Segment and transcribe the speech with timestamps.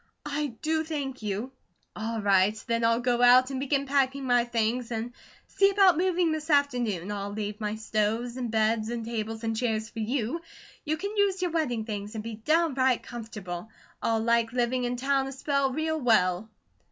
[0.25, 1.51] I do thank you."
[1.95, 5.13] "All right, then, I'll go out and begin packing my things, and
[5.45, 7.11] see about moving this afternoon.
[7.11, 10.41] I'll leave my stoves, and beds, and tables, and chairs for you;
[10.85, 13.69] you can use your wedding things, and be downright comfortable.
[14.01, 16.49] I'll like living in town a spell real well."